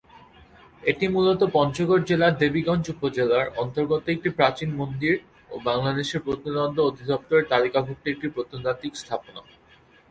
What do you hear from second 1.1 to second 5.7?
মূলত পঞ্চগড় জেলার দেবীগঞ্জ উপজেলার অন্তর্গত একটি প্রাচীন মন্দির ও